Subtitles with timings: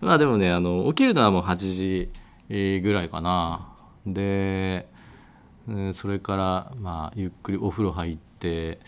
[0.00, 3.68] まあでもねあの起きるのはもう8時ぐらいかな
[4.06, 4.86] で
[5.94, 8.78] それからまあゆっくりお風呂入って、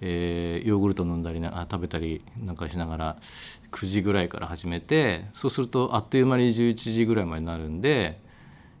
[0.00, 3.16] えー、ヨーグルト飲んだりな食べたりなんかしながら
[3.70, 8.18] 9時ぐらいから始めてそうするとあっという間に11時ぐらいまでになるんで、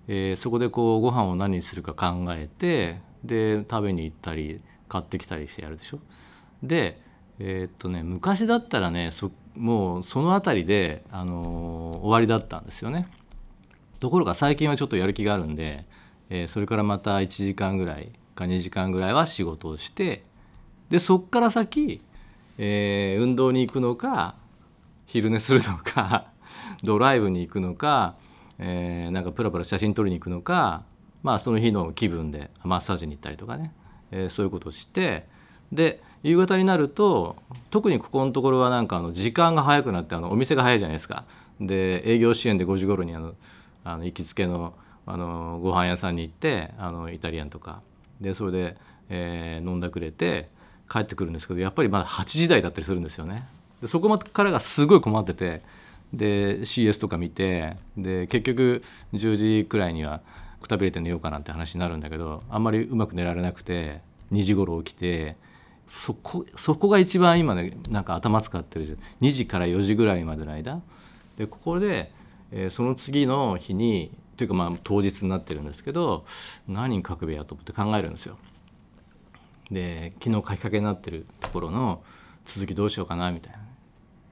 [0.08, 6.00] えー、そこでこうご飯を何にするか考えてで食べに行ったり買ってきたりしてやるでしょ。
[6.62, 7.00] で
[7.38, 9.10] えー、っとね昔だったらね
[9.56, 13.08] もうその辺りで、あのー、終わりだったんですよね。
[14.00, 15.84] ところが最近はちょっとやる気があるんで、
[16.28, 20.24] えー、それからまた1時間ぐらいか2時間ぐらいは仕事をして
[20.90, 22.02] でそっから先、
[22.58, 24.34] えー、運動に行くのか
[25.06, 26.26] 昼寝するのか
[26.82, 28.16] ドライブに行くのか、
[28.58, 30.82] えー、なんかプラプラ写真撮りに行くのか
[31.22, 33.72] まあその日の気分でマッサージに行ったりとかね、
[34.10, 35.28] え、そういうことをして
[35.72, 37.36] で夕方になると
[37.70, 41.24] 特にここのところはなんかあの時間が早くなってあのお店が早いじゃないですか。
[41.60, 43.34] で営業支援で5時頃にあの
[43.84, 47.82] あの行きつけのあのご飯屋さんに行ってあのイタリアンとか
[48.20, 48.76] でそれで、
[49.08, 50.48] えー、飲んだくれて
[50.88, 53.48] 帰ってくるんですけどやっぱりまだ8時台だったりするんですよね。
[53.80, 55.62] でそこからがすごい困ってて
[56.12, 60.20] で CS とか見てで結局10時くらいには
[60.60, 65.36] くたびれて寝ようかなって話になるんだけどあんまりうまく寝られなくて2時頃起きて
[65.86, 70.80] そこそこが一番今ねなんか頭使ってるじゃん2時から4時ぐらいまでの間
[71.36, 72.12] でここで
[72.52, 76.24] えー、その次の日にというかまあ当日になってるんですけど
[76.68, 78.38] 何書くべやと思って考えるんですよ。
[79.70, 82.02] で昨日書きかけになってるところの
[82.44, 83.58] 続きどうしようかなみたいな。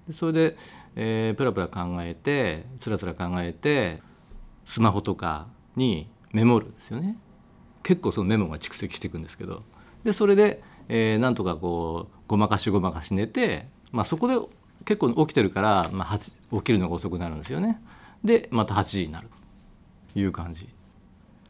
[0.06, 0.56] でそれで、
[0.96, 4.02] えー、プラプラ考えてつらつら考えて
[4.64, 7.16] スマホとかにメモるんですよね。
[7.82, 9.62] 結構そのメモが蓄積していくんですけど
[10.04, 10.62] でそれで、
[10.92, 14.34] えー、なんとかこうごまかしごまかし寝て、まあ、そこで
[14.84, 16.32] 結構起きてるから、まあ、起
[16.62, 17.80] きるのが遅くなるんですよね。
[18.24, 19.28] でまた8時になる
[20.12, 20.68] という感じ。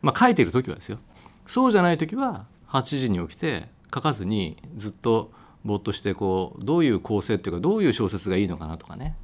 [0.03, 0.99] まあ書いてる時はですよ。
[1.47, 5.33] そうじゃない時は8時に起きて書かずにずっと
[5.65, 9.17] ぼっとしてこうどういう構成っていうかどういう小説がいいのかなとかね、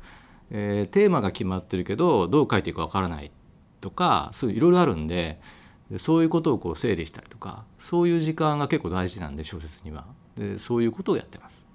[0.50, 3.30] えー、テーマが決まってるけどどう書いていくかわからない
[3.82, 5.38] とかそういういろいろあるんで
[5.90, 10.04] でそういうことをこう整理したりとかそういう時間が結構大事なんで小説には
[10.36, 11.66] でそういうことをやってます。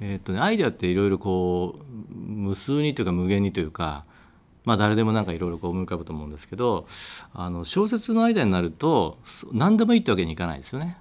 [0.00, 4.04] えー、っとね、アイデアっていろいろこう無数にというか無限にというか
[4.64, 6.86] まあ、誰でもなんかいろいろ思い浮かぶと思うんですけど
[7.32, 9.18] あの小説の間になると
[9.52, 10.96] 何でもいいってわけにいかないですよね。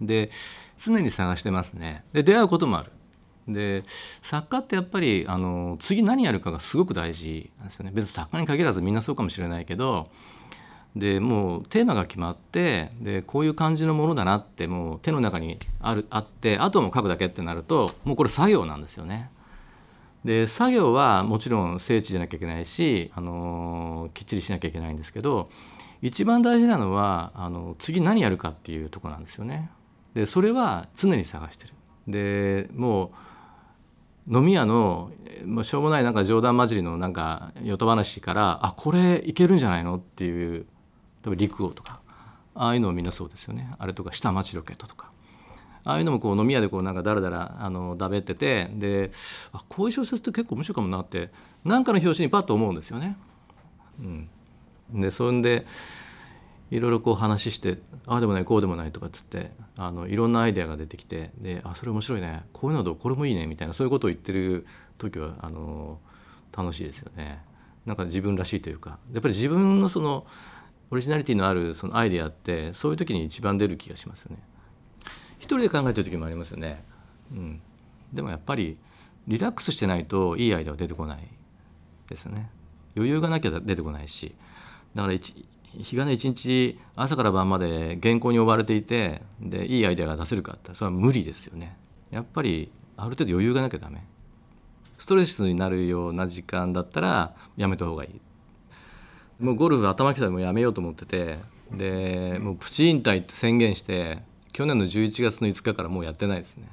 [0.00, 0.30] で
[0.78, 2.04] 常に探してますね。
[2.12, 2.92] で出会うこともある。
[3.48, 3.82] で
[4.22, 7.90] 作家ってやっぱりあの次何やるかがすごく大事なんですよね。
[7.92, 10.08] 別に作家に限らずみんなそうかもしれないけど
[10.96, 19.30] でもうテーマが決まってでこういう感じのものだなってもう手の中にあるあってあとも書くだけってなるともうこれ作業なんですよね。
[20.24, 25.48] で作業はもちろん精緻じゃなきゃいけないし、あのきっちりしなきゃいけないんですけど
[26.00, 29.70] 一番大事なのはあの次何やるかっていうとこなんですよね。
[30.14, 31.72] でそれは常に探してる。
[32.06, 33.12] でも
[34.28, 35.10] う飲み屋の、
[35.64, 40.66] しょうもないなんか冗談交じりのなんかよと話からあこれいけるんじゃないのっていう
[41.24, 42.00] 例えば陸王とか
[42.54, 43.74] ああいうのもみんなそうですよね。
[43.78, 45.10] あれとか下町ロケットとか。
[45.84, 49.10] ああいうのもこう飲み屋でこうなんかだらだらあのだべっててで
[49.52, 51.30] あこういう小説って結構面白いかもなって
[51.64, 53.16] 何かの表紙にパッと思うんですよね。
[54.00, 54.28] うん、
[54.92, 55.66] でそんで
[56.70, 62.44] いろいろこう話してああでもないこうでもないとかっつってあのいろんなアイデアが出てきてであそれ面白いね。
[62.52, 64.66] こういうのどうこれもいいねみたいなそういうことを言ってる
[64.98, 65.98] 時はあの
[66.56, 67.42] 楽しいですよね。
[67.86, 68.98] なんか自分らしいというか。
[69.12, 70.26] やっぱり自分のその
[70.92, 74.42] オリジナリティのあるそのアイデアってそういう時に一番出る気がしますよね。
[75.38, 76.84] 一人で考えてる時もありますよね。
[77.32, 77.62] うん、
[78.12, 78.76] でもやっぱり
[79.26, 81.26] リラックスしてないといいアイデアは出てこない
[82.08, 82.50] ですよね。
[82.94, 84.34] 余裕がなきゃ出てこないし
[84.94, 91.74] だから日がね一日朝から晩まで原稿に追われていてでいいアイデアが出せるかってそれは無理ですよね。
[92.10, 94.04] やっぱりある程度余裕がなきゃダメ。
[94.98, 98.20] ストレスになるような時間だったらやめた方がいい。
[99.42, 101.38] もうゴルフ頭きたらもうやめようと思ってて
[101.72, 104.20] でもうプチ引退って宣言して
[104.52, 106.68] 去年の11月の5日からもうやってないですね。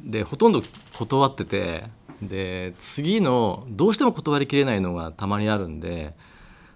[0.00, 0.62] でほとんど
[0.92, 1.84] 断ってて
[2.22, 6.14] で次のどうしても断りきれないのがたまにあるんで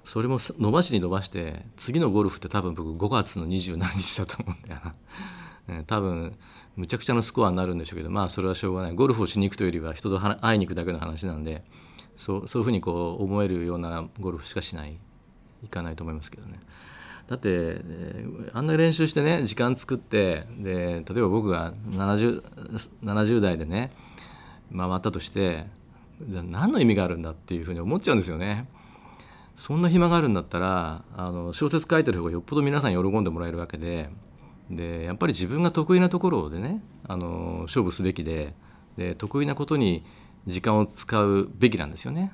[0.05, 5.85] それも伸ばしに伸ばして次のゴルフって多分僕5月の27日だと思うんだよな。
[5.87, 6.37] 多分
[6.77, 11.63] むちゃくちゃなスコアになるんでしょうけどまあそれはしょうがないゴルフをしに行くというよりは人と会いに行くだけの話なんで
[12.17, 14.99] そうそういうふうにこう思えるようなゴルフしかしない
[15.65, 16.61] いかないと思いますけどね。
[17.29, 22.43] だって、えー、あんな練習してね時間作ってで例えば僕が 70,
[23.03, 23.93] 70代でね
[24.77, 25.67] 回ったとして
[26.21, 28.69] 何の意味があるんだっていうふうに思っちゃうんですよね。
[29.57, 34.11] そんな暇があるんだったらあの小説書いてる方がよっぽど皆さん喜んでもらえるわけで
[34.69, 38.55] でやっぱり自分が得意なところでねあの勝負すべきで
[38.97, 40.05] で得意なことに
[40.47, 42.33] 時間を使うべきなんですよね。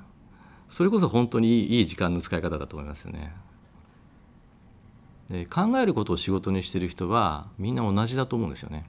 [0.69, 3.33] それこそ本当にいい時間の使い方だと思いますよね。
[5.29, 8.85] で考えることを仕事にしてる人はみんな同じだと思うんですよね。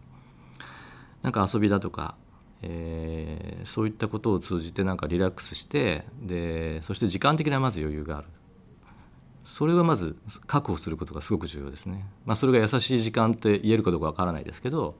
[1.22, 2.16] なんか遊びだとか、
[2.62, 8.28] えー、そういったことを通じてなんかリラックスしてでそして時間的なまず余裕がある
[9.44, 10.16] それはまず
[10.46, 12.04] 確保することがすごく重要ですね。
[12.26, 14.96] まあ、それが優しい時間って言えるかどうかわからないですけど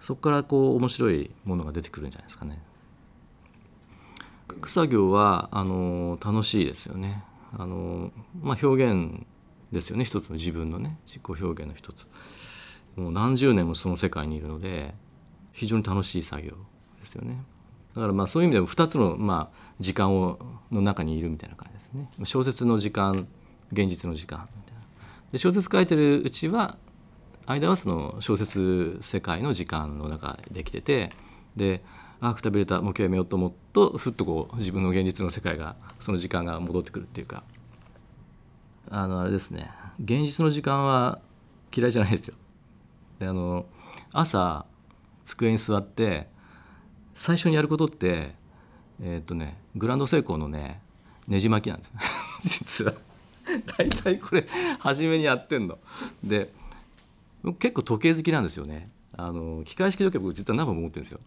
[0.00, 2.62] そこからこう面白いものが出てくるんじゃないですかね。
[4.58, 7.22] 書く作業はあの楽しいですよね。
[7.56, 8.10] あの
[8.42, 9.26] まあ、表現
[9.72, 10.04] ですよね。
[10.04, 12.06] 一つの自分のね自己表現の一つ。
[12.96, 14.94] もう何十年もその世界にいるので
[15.52, 16.50] 非常に楽しい作業
[16.98, 17.42] ですよね。
[17.94, 20.38] だからまあそういう意味でも2つのまあ時間を
[20.72, 22.10] の中にいるみたいな感じですね。
[22.24, 23.28] 小説の時間
[23.72, 24.80] 現実の時間みたいな。
[25.30, 26.76] で小説書いてるうちは
[27.46, 31.10] 間はその小説世界の時間の中できてて
[31.56, 31.82] で
[32.20, 37.44] ああくたびれたもう今日やめようと思うとふっとこう自分の現実の世界がその時間が戻ってくるっていうか
[38.90, 39.70] あのあれですね
[40.00, 41.20] 現実の時間は
[41.74, 42.34] 嫌いじゃないですよ。
[43.18, 43.66] であの
[44.12, 44.64] 朝
[45.24, 46.28] 机に座って
[47.14, 48.34] 最初にやることって
[49.02, 50.80] えっ、ー、とねグランド成功のね
[51.26, 51.92] ねじ巻きなんです
[52.42, 52.94] 実は
[53.76, 54.46] 大体これ
[54.78, 55.78] 初めにやってんの。
[56.24, 56.52] で
[57.58, 58.88] 結構時計好きなんですよね。
[59.16, 61.20] あの機械式時計僕実は何本も持ってるんですよ。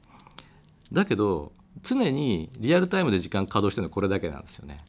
[0.91, 1.51] だけど
[1.83, 4.83] 常にリアルタイムで時間稼働してるのはこれだけなんですよね。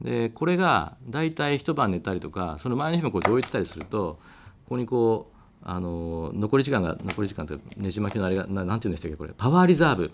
[0.00, 4.18] でこれが大体一晩寝たりとかその前の日もこうどういったりすると
[4.64, 10.12] ここにこうあの残り時間が残り時間ってねじ巻きのあれがななんて言うんでしたっけこれパワーリザーブ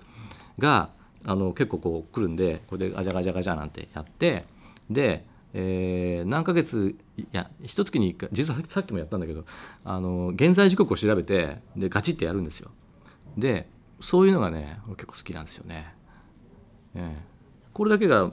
[0.59, 0.91] が
[1.25, 4.45] あの結構こう来るんでこれでガチャガチャガチャなんてやって
[4.89, 9.45] で、えー、何ヶ月いや一月に1回実はさっきもやったんだけど
[9.85, 12.71] あの現在時刻を調べてでガチってやるんですよ。
[13.37, 13.69] で
[14.03, 15.95] そういうのがね結構好きなんですよね。
[16.95, 17.33] えー
[17.73, 18.31] これだけが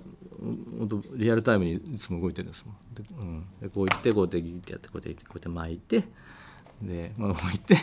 [0.78, 6.04] 本当リアルタイムにいつも動いてるんですもんで,、うん、でこういってこうやってギってやってこうやってこうやって巻いて
[6.82, 7.78] で、まあ、こういってっ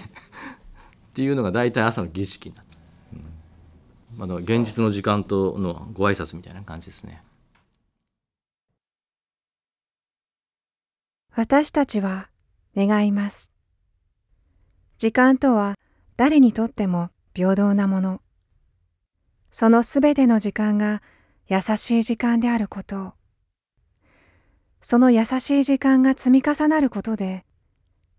[1.14, 2.76] ていうのが大体朝の儀式になって、
[4.16, 7.22] うん、あの現実の時間とのご挨拶みたいな感じですね。
[11.34, 12.28] 私たちは
[12.74, 13.50] 願います。
[14.98, 15.74] 時間とは
[16.16, 18.22] 誰にとっても平等なもの。
[19.50, 21.02] そのすべての時間が
[21.48, 23.08] 優しい時間であること。
[23.08, 23.12] を
[24.80, 27.44] その優しい時間が積み重なることで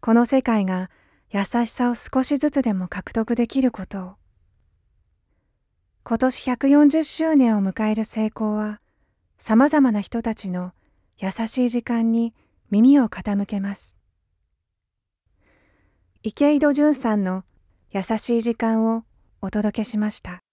[0.01, 0.91] この世界が
[1.31, 4.03] 優しさを少しずつでも獲得できること。
[4.03, 4.15] を
[6.03, 8.81] 今年140周年を迎える成功は
[9.39, 10.73] さまざまな人たちの
[11.17, 12.35] 優しい時間に
[12.69, 13.97] 耳を傾けます。
[16.21, 17.45] 池井戸潤さんの
[17.89, 19.05] 優しい時間を
[19.41, 20.46] お届けしました。